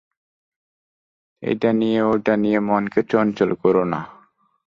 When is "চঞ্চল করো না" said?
3.03-3.99